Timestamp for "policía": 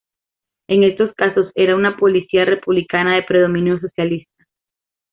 1.95-2.43